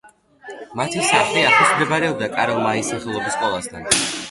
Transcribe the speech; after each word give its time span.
მათი 0.79 1.03
სახლი 1.09 1.43
ახლოს 1.49 1.75
მდებარეობდა 1.75 2.31
კარლ 2.39 2.59
მაის 2.65 2.93
სახელობის 2.95 3.39
სკოლასთან. 3.39 3.89